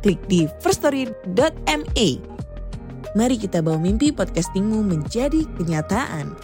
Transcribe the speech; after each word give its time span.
klik 0.00 0.20
di 0.26 0.48
firststory.me. 0.64 2.08
Mari 3.10 3.36
kita 3.36 3.60
bawa 3.60 3.78
mimpi 3.78 4.10
podcastingmu 4.10 4.82
menjadi 4.86 5.44
kenyataan. 5.58 6.34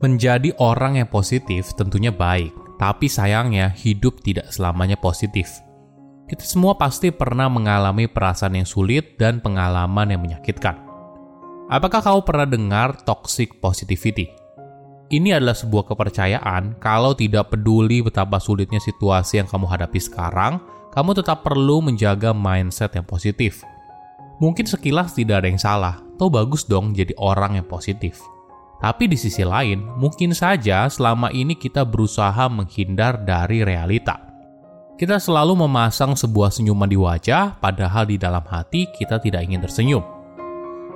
Menjadi 0.00 0.52
orang 0.60 1.00
yang 1.00 1.08
positif 1.08 1.72
tentunya 1.78 2.12
baik, 2.12 2.52
tapi 2.76 3.08
sayangnya 3.08 3.72
hidup 3.72 4.20
tidak 4.20 4.52
selamanya 4.52 5.00
positif. 5.00 5.48
Kita 6.24 6.44
semua 6.44 6.76
pasti 6.76 7.12
pernah 7.12 7.48
mengalami 7.52 8.08
perasaan 8.08 8.56
yang 8.56 8.68
sulit 8.68 9.16
dan 9.20 9.40
pengalaman 9.44 10.12
yang 10.12 10.20
menyakitkan. 10.24 10.76
Apakah 11.68 12.00
kau 12.04 12.20
pernah 12.20 12.44
dengar 12.44 13.00
toxic 13.04 13.60
positivity? 13.60 14.43
Ini 15.12 15.36
adalah 15.36 15.52
sebuah 15.52 15.84
kepercayaan 15.84 16.80
kalau 16.80 17.12
tidak 17.12 17.52
peduli 17.52 18.00
betapa 18.00 18.40
sulitnya 18.40 18.80
situasi 18.80 19.44
yang 19.44 19.48
kamu 19.48 19.68
hadapi 19.68 20.00
sekarang, 20.00 20.64
kamu 20.96 21.20
tetap 21.20 21.44
perlu 21.44 21.84
menjaga 21.84 22.32
mindset 22.32 22.96
yang 22.96 23.04
positif. 23.04 23.60
Mungkin 24.40 24.64
sekilas 24.64 25.12
tidak 25.12 25.44
ada 25.44 25.48
yang 25.52 25.60
salah, 25.60 26.00
toh 26.16 26.32
bagus 26.32 26.64
dong 26.64 26.96
jadi 26.96 27.12
orang 27.20 27.60
yang 27.60 27.68
positif. 27.68 28.16
Tapi 28.80 29.04
di 29.04 29.16
sisi 29.20 29.44
lain, 29.44 29.84
mungkin 30.00 30.32
saja 30.32 30.88
selama 30.88 31.28
ini 31.32 31.56
kita 31.56 31.84
berusaha 31.84 32.48
menghindar 32.48 33.20
dari 33.22 33.60
realita. 33.60 34.20
Kita 34.94 35.18
selalu 35.18 35.66
memasang 35.66 36.14
sebuah 36.14 36.54
senyuman 36.54 36.86
di 36.86 36.94
wajah, 36.94 37.58
padahal 37.60 38.08
di 38.08 38.16
dalam 38.16 38.44
hati 38.46 38.88
kita 38.88 39.18
tidak 39.18 39.42
ingin 39.42 39.64
tersenyum. 39.64 40.04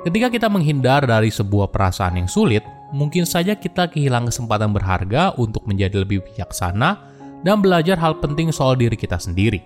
Ketika 0.06 0.30
kita 0.30 0.46
menghindar 0.46 1.02
dari 1.02 1.34
sebuah 1.34 1.74
perasaan 1.74 2.22
yang 2.22 2.30
sulit, 2.30 2.62
mungkin 2.92 3.28
saja 3.28 3.56
kita 3.56 3.92
kehilangan 3.92 4.32
kesempatan 4.32 4.72
berharga 4.72 5.36
untuk 5.36 5.64
menjadi 5.68 6.04
lebih 6.04 6.24
bijaksana 6.24 6.96
dan 7.44 7.60
belajar 7.60 8.00
hal 8.00 8.18
penting 8.18 8.50
soal 8.50 8.74
diri 8.74 8.96
kita 8.96 9.20
sendiri. 9.20 9.60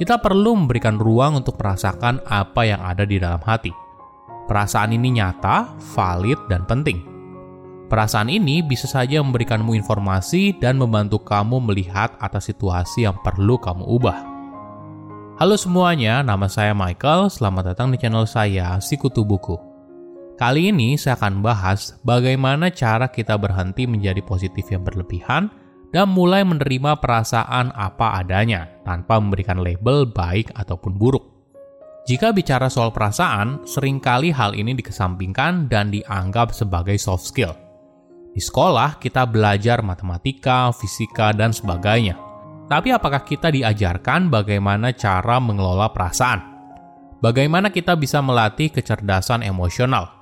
Kita 0.00 0.16
perlu 0.16 0.56
memberikan 0.56 0.96
ruang 0.96 1.44
untuk 1.44 1.60
merasakan 1.60 2.24
apa 2.24 2.64
yang 2.64 2.80
ada 2.80 3.04
di 3.04 3.20
dalam 3.20 3.40
hati. 3.44 3.68
Perasaan 4.48 4.96
ini 4.96 5.20
nyata, 5.20 5.76
valid, 5.94 6.40
dan 6.48 6.64
penting. 6.64 7.04
Perasaan 7.92 8.32
ini 8.32 8.64
bisa 8.64 8.88
saja 8.88 9.20
memberikanmu 9.20 9.76
informasi 9.76 10.56
dan 10.56 10.80
membantu 10.80 11.20
kamu 11.20 11.60
melihat 11.70 12.16
atas 12.22 12.48
situasi 12.48 13.04
yang 13.04 13.18
perlu 13.20 13.60
kamu 13.60 13.84
ubah. 13.84 14.18
Halo 15.36 15.56
semuanya, 15.58 16.24
nama 16.24 16.48
saya 16.48 16.72
Michael. 16.72 17.28
Selamat 17.28 17.74
datang 17.74 17.92
di 17.92 17.98
channel 18.00 18.24
saya, 18.24 18.78
Sikutu 18.80 19.26
Buku. 19.26 19.69
Kali 20.40 20.72
ini 20.72 20.96
saya 20.96 21.20
akan 21.20 21.44
bahas 21.44 22.00
bagaimana 22.00 22.72
cara 22.72 23.12
kita 23.12 23.36
berhenti 23.36 23.84
menjadi 23.84 24.24
positif 24.24 24.72
yang 24.72 24.80
berlebihan 24.80 25.52
dan 25.92 26.08
mulai 26.08 26.40
menerima 26.40 26.96
perasaan 26.96 27.76
apa 27.76 28.24
adanya 28.24 28.72
tanpa 28.88 29.20
memberikan 29.20 29.60
label 29.60 30.08
baik 30.08 30.48
ataupun 30.56 30.96
buruk. 30.96 31.28
Jika 32.08 32.32
bicara 32.32 32.72
soal 32.72 32.88
perasaan, 32.88 33.68
sering 33.68 34.00
kali 34.00 34.32
hal 34.32 34.56
ini 34.56 34.72
dikesampingkan 34.72 35.68
dan 35.68 35.92
dianggap 35.92 36.56
sebagai 36.56 36.96
soft 36.96 37.28
skill– 37.28 37.52
di 38.30 38.38
sekolah, 38.38 39.02
kita 39.02 39.26
belajar 39.26 39.82
matematika, 39.82 40.70
fisika, 40.70 41.34
dan 41.34 41.50
sebagainya. 41.50 42.14
Tapi 42.70 42.94
apakah 42.94 43.26
kita 43.26 43.50
diajarkan 43.50 44.30
bagaimana 44.30 44.94
cara 44.94 45.42
mengelola 45.42 45.90
perasaan? 45.90 46.38
Bagaimana 47.18 47.74
kita 47.74 47.98
bisa 47.98 48.22
melatih 48.22 48.70
kecerdasan 48.70 49.42
emosional? 49.42 50.19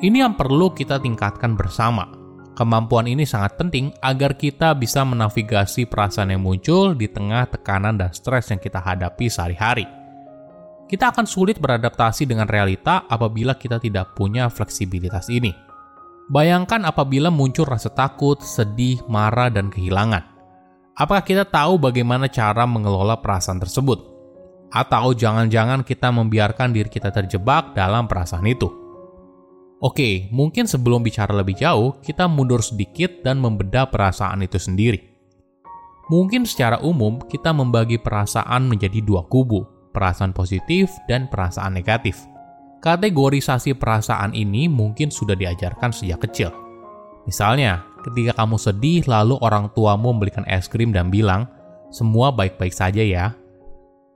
Ini 0.00 0.24
yang 0.24 0.32
perlu 0.32 0.72
kita 0.72 0.96
tingkatkan 0.96 1.60
bersama. 1.60 2.08
Kemampuan 2.56 3.04
ini 3.04 3.28
sangat 3.28 3.60
penting 3.60 3.92
agar 4.00 4.32
kita 4.32 4.72
bisa 4.72 5.04
menavigasi 5.04 5.84
perasaan 5.84 6.32
yang 6.32 6.40
muncul 6.40 6.96
di 6.96 7.04
tengah 7.04 7.44
tekanan 7.52 8.00
dan 8.00 8.08
stres 8.08 8.48
yang 8.48 8.56
kita 8.56 8.80
hadapi 8.80 9.28
sehari-hari. 9.28 9.84
Kita 10.88 11.12
akan 11.12 11.28
sulit 11.28 11.60
beradaptasi 11.60 12.24
dengan 12.24 12.48
realita 12.48 13.04
apabila 13.12 13.60
kita 13.60 13.76
tidak 13.76 14.16
punya 14.16 14.48
fleksibilitas 14.48 15.28
ini. 15.28 15.52
Bayangkan 16.32 16.80
apabila 16.88 17.28
muncul 17.28 17.68
rasa 17.68 17.92
takut, 17.92 18.40
sedih, 18.40 19.04
marah, 19.04 19.52
dan 19.52 19.68
kehilangan. 19.68 20.24
Apakah 20.96 21.28
kita 21.28 21.44
tahu 21.44 21.76
bagaimana 21.76 22.24
cara 22.32 22.64
mengelola 22.64 23.20
perasaan 23.20 23.60
tersebut? 23.60 24.00
Atau 24.72 25.12
jangan-jangan 25.12 25.84
kita 25.84 26.08
membiarkan 26.08 26.72
diri 26.72 26.88
kita 26.88 27.12
terjebak 27.12 27.76
dalam 27.76 28.08
perasaan 28.08 28.48
itu? 28.48 28.79
Oke, 29.80 30.28
mungkin 30.28 30.68
sebelum 30.68 31.00
bicara 31.00 31.32
lebih 31.32 31.56
jauh, 31.56 31.96
kita 32.04 32.28
mundur 32.28 32.60
sedikit 32.60 33.24
dan 33.24 33.40
membedah 33.40 33.88
perasaan 33.88 34.44
itu 34.44 34.60
sendiri. 34.60 35.00
Mungkin 36.12 36.44
secara 36.44 36.76
umum 36.84 37.16
kita 37.24 37.48
membagi 37.56 37.96
perasaan 37.96 38.68
menjadi 38.68 39.00
dua 39.00 39.24
kubu, 39.24 39.64
perasaan 39.96 40.36
positif 40.36 40.92
dan 41.08 41.32
perasaan 41.32 41.72
negatif. 41.72 42.20
Kategorisasi 42.84 43.72
perasaan 43.72 44.36
ini 44.36 44.68
mungkin 44.68 45.08
sudah 45.08 45.32
diajarkan 45.32 45.96
sejak 45.96 46.28
kecil. 46.28 46.52
Misalnya, 47.24 47.80
ketika 48.04 48.36
kamu 48.36 48.60
sedih 48.60 49.08
lalu 49.08 49.40
orang 49.40 49.72
tuamu 49.72 50.12
membelikan 50.12 50.44
es 50.44 50.68
krim 50.68 50.92
dan 50.92 51.08
bilang, 51.08 51.48
semua 51.88 52.28
baik-baik 52.28 52.76
saja 52.76 53.00
ya. 53.00 53.32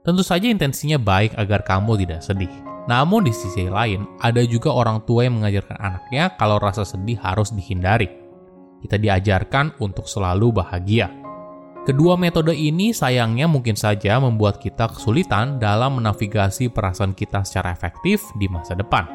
Tentu 0.05 0.21
saja 0.21 0.45
intensinya 0.45 1.01
baik 1.01 1.33
agar 1.41 1.65
kamu 1.65 2.05
tidak 2.05 2.21
sedih. 2.21 2.53
Namun 2.85 3.25
di 3.25 3.33
sisi 3.33 3.65
lain, 3.65 4.05
ada 4.21 4.45
juga 4.45 4.69
orang 4.69 5.01
tua 5.09 5.25
yang 5.25 5.41
mengajarkan 5.41 5.77
anaknya 5.81 6.37
kalau 6.37 6.61
rasa 6.61 6.85
sedih 6.85 7.17
harus 7.17 7.49
dihindari. 7.49 8.05
Kita 8.85 9.01
diajarkan 9.01 9.81
untuk 9.81 10.05
selalu 10.05 10.61
bahagia. 10.61 11.09
Kedua 11.85 12.17
metode 12.17 12.53
ini 12.53 12.93
sayangnya 12.93 13.45
mungkin 13.45 13.77
saja 13.77 14.17
membuat 14.17 14.57
kita 14.61 14.89
kesulitan 14.89 15.57
dalam 15.61 16.01
menavigasi 16.01 16.69
perasaan 16.69 17.13
kita 17.13 17.45
secara 17.45 17.73
efektif 17.73 18.25
di 18.37 18.49
masa 18.49 18.73
depan. 18.77 19.05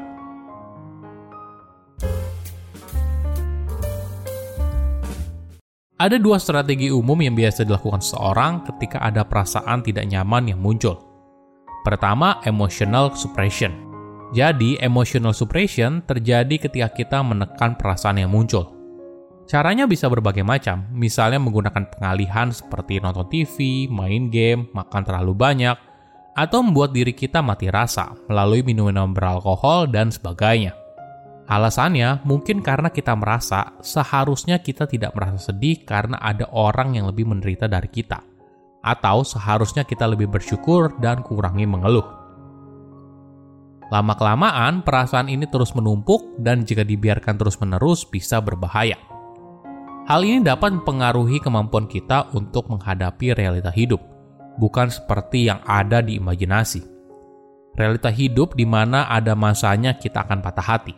Ada 6.01 6.17
dua 6.17 6.41
strategi 6.41 6.89
umum 6.89 7.19
yang 7.21 7.37
biasa 7.37 7.69
dilakukan 7.69 8.01
seseorang 8.01 8.65
ketika 8.65 9.05
ada 9.05 9.21
perasaan 9.21 9.85
tidak 9.85 10.09
nyaman 10.09 10.55
yang 10.55 10.59
muncul. 10.63 11.10
Pertama, 11.81 12.43
emotional 12.45 13.17
suppression. 13.17 13.73
Jadi, 14.31 14.79
emotional 14.79 15.35
suppression 15.35 16.05
terjadi 16.07 16.69
ketika 16.69 16.89
kita 16.95 17.19
menekan 17.25 17.75
perasaan 17.75 18.23
yang 18.23 18.31
muncul. 18.31 18.79
Caranya 19.51 19.91
bisa 19.91 20.07
berbagai 20.07 20.47
macam, 20.47 20.87
misalnya 20.95 21.43
menggunakan 21.43 21.91
pengalihan 21.91 22.55
seperti 22.55 23.03
nonton 23.03 23.27
TV, 23.27 23.91
main 23.91 24.31
game, 24.31 24.71
makan 24.71 25.03
terlalu 25.03 25.35
banyak, 25.35 25.75
atau 26.39 26.63
membuat 26.63 26.95
diri 26.95 27.11
kita 27.11 27.43
mati 27.43 27.67
rasa 27.67 28.15
melalui 28.31 28.63
minuman 28.63 29.11
beralkohol 29.11 29.91
dan 29.91 30.15
sebagainya. 30.15 30.79
Alasannya 31.51 32.23
mungkin 32.23 32.63
karena 32.63 32.95
kita 32.95 33.19
merasa 33.19 33.75
seharusnya 33.83 34.63
kita 34.63 34.87
tidak 34.87 35.19
merasa 35.19 35.51
sedih 35.51 35.83
karena 35.83 36.23
ada 36.23 36.47
orang 36.55 36.95
yang 36.95 37.11
lebih 37.11 37.27
menderita 37.27 37.67
dari 37.67 37.91
kita, 37.91 38.23
atau 38.81 39.25
seharusnya 39.25 39.85
kita 39.85 40.09
lebih 40.09 40.29
bersyukur 40.29 40.93
dan 41.01 41.21
kurangi 41.21 41.69
mengeluh. 41.69 42.21
Lama-kelamaan, 43.91 44.87
perasaan 44.87 45.27
ini 45.27 45.51
terus 45.51 45.75
menumpuk, 45.75 46.39
dan 46.39 46.63
jika 46.63 46.87
dibiarkan 46.87 47.35
terus-menerus, 47.35 48.07
bisa 48.07 48.39
berbahaya. 48.39 48.95
Hal 50.07 50.23
ini 50.23 50.47
dapat 50.47 50.79
mempengaruhi 50.79 51.43
kemampuan 51.43 51.91
kita 51.91 52.31
untuk 52.35 52.71
menghadapi 52.71 53.35
realita 53.35 53.75
hidup, 53.75 53.99
bukan 54.63 54.91
seperti 54.91 55.51
yang 55.51 55.59
ada 55.67 55.99
di 56.03 56.23
imajinasi. 56.23 56.87
Realita 57.75 58.11
hidup 58.11 58.55
di 58.55 58.67
mana 58.67 59.11
ada 59.11 59.35
masanya 59.35 59.95
kita 59.99 60.23
akan 60.27 60.39
patah 60.39 60.67
hati. 60.67 60.95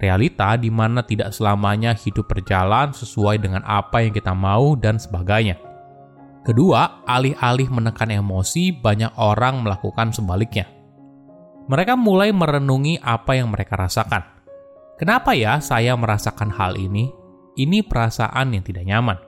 Realita 0.00 0.56
di 0.56 0.72
mana 0.72 1.04
tidak 1.04 1.34
selamanya 1.36 1.92
hidup 1.92 2.30
berjalan 2.30 2.90
sesuai 2.94 3.42
dengan 3.42 3.62
apa 3.66 4.02
yang 4.02 4.14
kita 4.14 4.32
mau 4.32 4.72
dan 4.74 4.96
sebagainya. 4.96 5.69
Kedua, 6.40 7.04
alih-alih 7.04 7.68
menekan 7.68 8.08
emosi, 8.08 8.72
banyak 8.72 9.12
orang 9.20 9.60
melakukan 9.60 10.08
sebaliknya. 10.16 10.64
Mereka 11.68 11.94
mulai 12.00 12.32
merenungi 12.32 12.96
apa 13.04 13.36
yang 13.36 13.52
mereka 13.52 13.76
rasakan. 13.76 14.24
Kenapa 14.96 15.36
ya 15.36 15.60
saya 15.60 15.92
merasakan 15.94 16.48
hal 16.48 16.80
ini? 16.80 17.12
Ini 17.60 17.84
perasaan 17.84 18.56
yang 18.56 18.64
tidak 18.64 18.84
nyaman. 18.88 19.18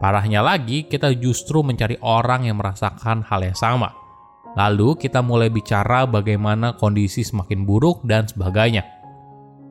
Parahnya 0.00 0.40
lagi, 0.40 0.88
kita 0.88 1.12
justru 1.12 1.60
mencari 1.60 2.00
orang 2.00 2.48
yang 2.48 2.56
merasakan 2.56 3.20
hal 3.24 3.44
yang 3.44 3.56
sama. 3.56 3.92
Lalu 4.54 4.96
kita 4.96 5.20
mulai 5.20 5.50
bicara 5.50 6.08
bagaimana 6.08 6.78
kondisi 6.78 7.20
semakin 7.26 7.66
buruk 7.66 8.00
dan 8.06 8.24
sebagainya. 8.24 8.86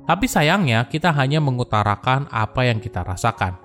Tapi 0.03 0.27
sayangnya, 0.27 0.85
kita 0.91 1.15
hanya 1.15 1.39
mengutarakan 1.39 2.27
apa 2.27 2.67
yang 2.67 2.83
kita 2.83 3.01
rasakan. 3.01 3.62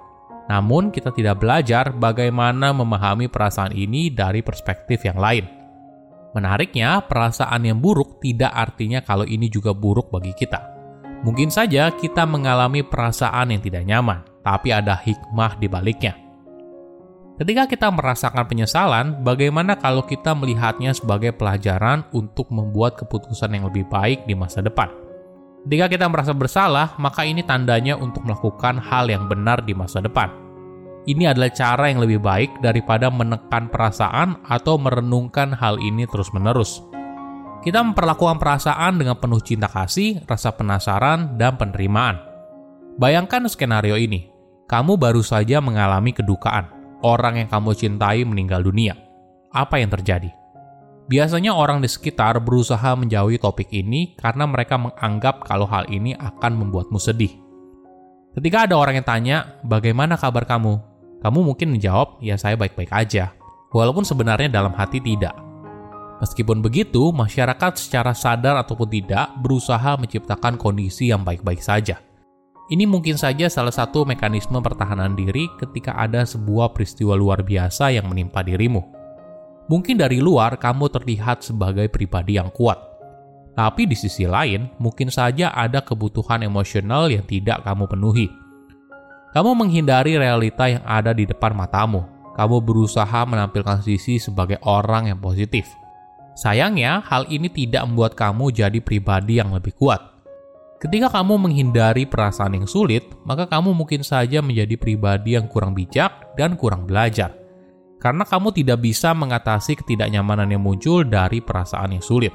Namun, 0.49 0.89
kita 0.89 1.13
tidak 1.13 1.45
belajar 1.45 1.93
bagaimana 1.93 2.73
memahami 2.73 3.29
perasaan 3.29 3.77
ini 3.77 4.09
dari 4.09 4.41
perspektif 4.41 5.05
yang 5.05 5.21
lain. 5.21 5.45
Menariknya, 6.33 7.05
perasaan 7.05 7.69
yang 7.69 7.79
buruk 7.81 8.21
tidak 8.21 8.53
artinya 8.53 9.05
kalau 9.05 9.29
ini 9.29 9.53
juga 9.53 9.77
buruk 9.77 10.09
bagi 10.09 10.33
kita. 10.33 10.61
Mungkin 11.25 11.51
saja 11.53 11.93
kita 11.93 12.25
mengalami 12.25 12.81
perasaan 12.87 13.51
yang 13.53 13.61
tidak 13.61 13.85
nyaman, 13.85 14.25
tapi 14.41 14.71
ada 14.71 14.97
hikmah 14.97 15.59
di 15.59 15.67
baliknya. 15.67 16.15
Ketika 17.39 17.71
kita 17.71 17.89
merasakan 17.95 18.51
penyesalan, 18.51 19.07
bagaimana 19.23 19.79
kalau 19.79 20.03
kita 20.03 20.35
melihatnya 20.35 20.91
sebagai 20.91 21.31
pelajaran 21.35 22.03
untuk 22.11 22.51
membuat 22.51 22.99
keputusan 22.99 23.55
yang 23.55 23.71
lebih 23.71 23.87
baik 23.87 24.27
di 24.27 24.35
masa 24.35 24.59
depan? 24.59 25.08
Ketika 25.67 25.87
kita 25.91 26.07
merasa 26.07 26.31
bersalah, 26.37 26.95
maka 27.03 27.27
ini 27.27 27.43
tandanya 27.43 27.99
untuk 27.99 28.23
melakukan 28.23 28.79
hal 28.79 29.11
yang 29.11 29.27
benar 29.27 29.65
di 29.67 29.75
masa 29.75 29.99
depan. 29.99 30.31
Ini 31.09 31.33
adalah 31.33 31.51
cara 31.51 31.89
yang 31.89 32.05
lebih 32.05 32.21
baik 32.21 32.61
daripada 32.61 33.09
menekan 33.09 33.73
perasaan 33.73 34.45
atau 34.45 34.77
merenungkan 34.77 35.57
hal 35.57 35.81
ini 35.81 36.05
terus-menerus. 36.05 36.85
Kita 37.65 37.83
memperlakukan 37.83 38.39
perasaan 38.39 39.03
dengan 39.03 39.19
penuh 39.19 39.43
cinta 39.43 39.67
kasih, 39.67 40.23
rasa 40.31 40.55
penasaran, 40.55 41.35
dan 41.41 41.59
penerimaan. 41.59 42.23
Bayangkan 43.01 43.49
skenario 43.51 43.99
ini. 43.99 44.31
Kamu 44.69 45.01
baru 45.01 45.25
saja 45.25 45.59
mengalami 45.65 46.13
kedukaan. 46.13 46.71
Orang 47.03 47.41
yang 47.41 47.49
kamu 47.49 47.73
cintai 47.73 48.23
meninggal 48.23 48.63
dunia. 48.63 48.95
Apa 49.49 49.81
yang 49.81 49.91
terjadi? 49.91 50.38
Biasanya 51.09 51.57
orang 51.57 51.81
di 51.81 51.89
sekitar 51.89 52.37
berusaha 52.45 52.93
menjauhi 52.93 53.41
topik 53.41 53.73
ini 53.73 54.13
karena 54.21 54.45
mereka 54.45 54.77
menganggap 54.77 55.41
kalau 55.49 55.65
hal 55.65 55.89
ini 55.89 56.13
akan 56.13 56.61
membuatmu 56.61 57.01
sedih. 57.01 57.33
Ketika 58.37 58.69
ada 58.69 58.77
orang 58.77 59.01
yang 59.01 59.09
tanya, 59.09 59.37
"Bagaimana 59.65 60.21
kabar 60.21 60.45
kamu?" 60.45 60.77
Kamu 61.25 61.49
mungkin 61.49 61.73
menjawab, 61.73 62.21
"Ya, 62.21 62.37
saya 62.37 62.61
baik-baik 62.61 62.93
aja." 62.93 63.33
Walaupun 63.73 64.05
sebenarnya 64.05 64.53
dalam 64.53 64.77
hati 64.77 65.01
tidak. 65.01 65.33
Meskipun 66.21 66.61
begitu, 66.61 67.09
masyarakat 67.09 67.81
secara 67.81 68.13
sadar 68.13 68.61
ataupun 68.61 68.91
tidak 68.93 69.33
berusaha 69.41 69.97
menciptakan 69.97 70.61
kondisi 70.61 71.09
yang 71.09 71.25
baik-baik 71.25 71.65
saja. 71.65 72.05
Ini 72.69 72.85
mungkin 72.85 73.17
saja 73.17 73.49
salah 73.49 73.73
satu 73.73 74.05
mekanisme 74.05 74.61
pertahanan 74.61 75.17
diri 75.17 75.49
ketika 75.57 75.97
ada 75.97 76.29
sebuah 76.29 76.77
peristiwa 76.77 77.17
luar 77.17 77.41
biasa 77.41 77.97
yang 77.97 78.13
menimpa 78.13 78.45
dirimu. 78.45 78.98
Mungkin 79.69 80.01
dari 80.01 80.19
luar 80.19 80.57
kamu 80.57 80.89
terlihat 80.89 81.45
sebagai 81.45 81.93
pribadi 81.93 82.41
yang 82.41 82.49
kuat, 82.49 82.81
tapi 83.53 83.85
di 83.85 83.93
sisi 83.93 84.25
lain 84.25 84.73
mungkin 84.81 85.13
saja 85.13 85.53
ada 85.53 85.85
kebutuhan 85.85 86.41
emosional 86.41 87.13
yang 87.13 87.29
tidak 87.29 87.61
kamu 87.63 87.85
penuhi. 87.85 88.33
Kamu 89.37 89.53
menghindari 89.53 90.17
realita 90.17 90.73
yang 90.73 90.81
ada 90.89 91.13
di 91.13 91.29
depan 91.29 91.53
matamu. 91.53 92.09
Kamu 92.33 92.65
berusaha 92.65 93.27
menampilkan 93.29 93.85
sisi 93.85 94.17
sebagai 94.17 94.57
orang 94.63 95.11
yang 95.11 95.19
positif 95.19 95.69
Sayangnya, 96.39 97.03
hal 97.03 97.27
ini 97.27 97.51
tidak 97.51 97.83
membuat 97.91 98.15
kamu 98.15 98.55
jadi 98.55 98.79
pribadi 98.79 99.43
yang 99.43 99.51
lebih 99.51 99.75
kuat. 99.75 99.99
Ketika 100.79 101.11
kamu 101.11 101.35
menghindari 101.35 102.07
perasaan 102.07 102.55
yang 102.55 102.71
sulit, 102.71 103.03
maka 103.27 103.51
kamu 103.51 103.75
mungkin 103.75 104.07
saja 104.07 104.39
menjadi 104.39 104.79
pribadi 104.79 105.35
yang 105.35 105.51
kurang 105.51 105.75
bijak 105.75 106.39
dan 106.39 106.55
kurang 106.55 106.87
belajar. 106.87 107.35
Karena 107.99 108.23
kamu 108.23 108.55
tidak 108.55 108.79
bisa 108.79 109.11
mengatasi 109.11 109.79
ketidaknyamanan 109.83 110.49
yang 110.55 110.63
muncul 110.63 111.03
dari 111.03 111.43
perasaan 111.43 111.99
yang 111.99 112.05
sulit. 112.05 112.31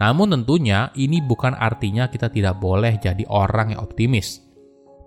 Namun 0.00 0.32
tentunya 0.32 0.88
ini 0.96 1.20
bukan 1.20 1.52
artinya 1.54 2.08
kita 2.08 2.32
tidak 2.32 2.56
boleh 2.58 2.96
jadi 2.96 3.22
orang 3.28 3.76
yang 3.76 3.84
optimis. 3.84 4.40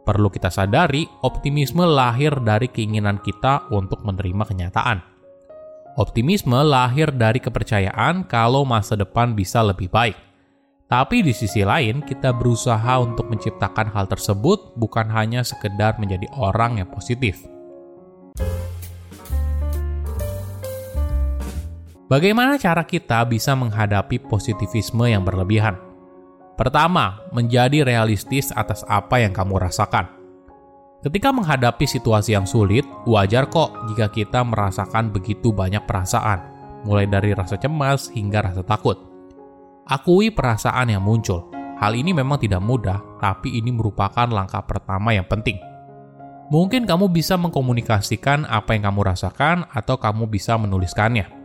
Perlu 0.05 0.29
kita 0.29 0.53
sadari, 0.53 1.09
optimisme 1.25 1.81
lahir 1.81 2.37
dari 2.45 2.69
keinginan 2.69 3.17
kita 3.25 3.73
untuk 3.73 4.05
menerima 4.05 4.45
kenyataan 4.45 5.15
Optimisme 5.95 6.59
lahir 6.59 7.07
dari 7.15 7.39
kepercayaan 7.39 8.27
kalau 8.27 8.67
masa 8.67 8.99
depan 8.99 9.31
bisa 9.31 9.63
lebih 9.63 9.87
baik. 9.87 10.19
Tapi 10.91 11.23
di 11.23 11.31
sisi 11.31 11.63
lain, 11.63 12.03
kita 12.03 12.35
berusaha 12.35 12.99
untuk 12.99 13.31
menciptakan 13.31 13.95
hal 13.95 14.03
tersebut 14.11 14.75
bukan 14.75 15.07
hanya 15.07 15.39
sekedar 15.47 15.95
menjadi 15.95 16.27
orang 16.35 16.83
yang 16.83 16.91
positif. 16.91 17.39
Bagaimana 22.05 22.61
cara 22.61 22.85
kita 22.85 23.25
bisa 23.25 23.57
menghadapi 23.57 24.21
positivisme 24.29 25.09
yang 25.09 25.25
berlebihan? 25.25 25.73
Pertama, 26.53 27.25
menjadi 27.33 27.81
realistis 27.81 28.53
atas 28.53 28.85
apa 28.85 29.25
yang 29.25 29.33
kamu 29.33 29.57
rasakan. 29.57 30.05
Ketika 31.01 31.33
menghadapi 31.33 31.89
situasi 31.89 32.37
yang 32.37 32.45
sulit, 32.45 32.85
wajar 33.09 33.49
kok 33.49 33.73
jika 33.89 34.13
kita 34.13 34.45
merasakan 34.45 35.09
begitu 35.09 35.49
banyak 35.49 35.81
perasaan, 35.89 36.45
mulai 36.85 37.09
dari 37.09 37.33
rasa 37.33 37.57
cemas 37.57 38.13
hingga 38.13 38.53
rasa 38.53 38.61
takut. 38.61 39.01
Akui 39.89 40.29
perasaan 40.29 40.93
yang 40.93 41.01
muncul. 41.01 41.49
Hal 41.81 41.97
ini 41.97 42.13
memang 42.13 42.37
tidak 42.37 42.61
mudah, 42.61 43.01
tapi 43.17 43.57
ini 43.57 43.73
merupakan 43.73 44.29
langkah 44.29 44.61
pertama 44.61 45.09
yang 45.09 45.25
penting. 45.25 45.57
Mungkin 46.53 46.85
kamu 46.85 47.09
bisa 47.09 47.33
mengkomunikasikan 47.33 48.45
apa 48.45 48.77
yang 48.77 48.93
kamu 48.93 49.09
rasakan, 49.09 49.65
atau 49.73 49.97
kamu 49.97 50.29
bisa 50.29 50.53
menuliskannya. 50.53 51.44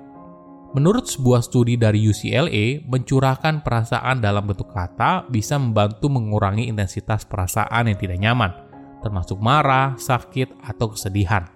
Menurut 0.70 1.10
sebuah 1.10 1.42
studi 1.42 1.74
dari 1.74 1.98
UCLA, 2.06 2.86
mencurahkan 2.86 3.66
perasaan 3.66 4.22
dalam 4.22 4.46
bentuk 4.46 4.70
kata 4.70 5.26
bisa 5.26 5.58
membantu 5.58 6.06
mengurangi 6.06 6.70
intensitas 6.70 7.26
perasaan 7.26 7.90
yang 7.90 7.98
tidak 7.98 8.18
nyaman 8.22 8.70
termasuk 9.00 9.40
marah, 9.40 9.96
sakit, 9.96 10.60
atau 10.60 10.92
kesedihan. 10.92 11.48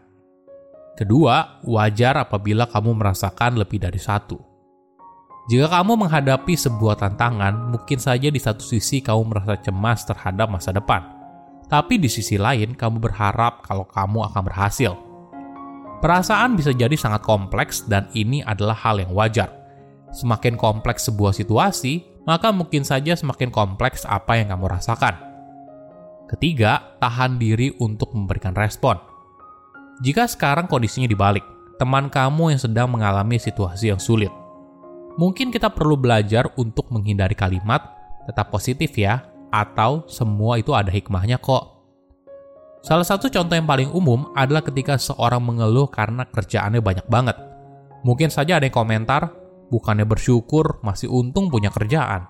Kedua, 0.97 1.61
wajar 1.63 2.19
apabila 2.19 2.67
kamu 2.67 2.97
merasakan 2.97 3.61
lebih 3.61 3.79
dari 3.79 4.01
satu. 4.01 4.41
Jika 5.45 5.69
kamu 5.69 6.09
menghadapi 6.09 6.57
sebuah 6.57 6.97
tantangan, 6.97 7.69
mungkin 7.69 8.01
saja 8.01 8.33
di 8.33 8.41
satu 8.41 8.65
sisi 8.65 9.05
kamu 9.05 9.29
merasa 9.29 9.61
cemas 9.61 10.09
terhadap 10.09 10.49
masa 10.49 10.73
depan, 10.73 11.05
tapi 11.69 12.01
di 12.01 12.09
sisi 12.09 12.41
lain 12.41 12.73
kamu 12.73 12.97
berharap 12.97 13.61
kalau 13.61 13.85
kamu 13.85 14.25
akan 14.33 14.43
berhasil. 14.49 14.97
Perasaan 16.05 16.53
bisa 16.53 16.69
jadi 16.77 16.93
sangat 17.01 17.25
kompleks, 17.25 17.89
dan 17.89 18.13
ini 18.13 18.45
adalah 18.45 18.77
hal 18.77 19.01
yang 19.01 19.17
wajar. 19.17 19.49
Semakin 20.13 20.53
kompleks 20.53 21.09
sebuah 21.09 21.33
situasi, 21.33 22.05
maka 22.29 22.53
mungkin 22.53 22.85
saja 22.85 23.17
semakin 23.17 23.49
kompleks 23.49 24.05
apa 24.05 24.37
yang 24.37 24.53
kamu 24.53 24.69
rasakan. 24.69 25.17
Ketiga, 26.29 26.93
tahan 27.01 27.41
diri 27.41 27.73
untuk 27.81 28.13
memberikan 28.13 28.53
respon. 28.53 29.01
Jika 30.05 30.29
sekarang 30.29 30.69
kondisinya 30.69 31.09
dibalik, 31.09 31.41
teman 31.81 32.13
kamu 32.13 32.53
yang 32.53 32.61
sedang 32.61 32.93
mengalami 32.93 33.41
situasi 33.41 33.89
yang 33.89 33.97
sulit. 33.97 34.29
Mungkin 35.17 35.49
kita 35.49 35.73
perlu 35.73 35.97
belajar 35.97 36.53
untuk 36.61 36.93
menghindari 36.93 37.33
kalimat 37.33 37.81
tetap 38.29 38.53
positif 38.53 38.93
ya, 38.93 39.25
atau 39.49 40.05
semua 40.05 40.61
itu 40.61 40.77
ada 40.77 40.93
hikmahnya 40.93 41.41
kok. 41.41 41.74
Salah 42.85 43.01
satu 43.01 43.33
contoh 43.33 43.57
yang 43.57 43.65
paling 43.65 43.89
umum 43.97 44.29
adalah 44.37 44.61
ketika 44.61 45.01
seorang 45.01 45.41
mengeluh 45.41 45.89
karena 45.89 46.29
kerjaannya 46.29 46.85
banyak 46.85 47.09
banget. 47.09 47.33
Mungkin 48.05 48.29
saja 48.29 48.61
ada 48.61 48.69
yang 48.69 48.77
komentar, 48.77 49.33
bukannya 49.73 50.05
bersyukur, 50.05 50.85
masih 50.85 51.09
untung 51.09 51.49
punya 51.49 51.73
kerjaan. 51.73 52.29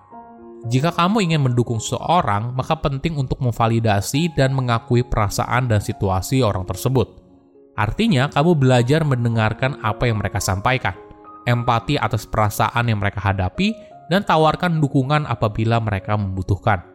Jika 0.71 0.95
kamu 0.95 1.27
ingin 1.27 1.43
mendukung 1.43 1.83
seseorang, 1.83 2.55
maka 2.55 2.79
penting 2.79 3.19
untuk 3.19 3.43
memvalidasi 3.43 4.31
dan 4.31 4.55
mengakui 4.55 5.03
perasaan 5.03 5.67
dan 5.67 5.83
situasi 5.83 6.39
orang 6.39 6.63
tersebut. 6.63 7.19
Artinya, 7.75 8.31
kamu 8.31 8.55
belajar 8.55 9.03
mendengarkan 9.03 9.75
apa 9.83 10.07
yang 10.07 10.23
mereka 10.23 10.39
sampaikan, 10.39 10.95
empati 11.43 11.99
atas 11.99 12.23
perasaan 12.23 12.87
yang 12.87 13.03
mereka 13.03 13.19
hadapi, 13.19 13.75
dan 14.07 14.23
tawarkan 14.23 14.79
dukungan 14.79 15.27
apabila 15.27 15.83
mereka 15.83 16.15
membutuhkan. 16.15 16.94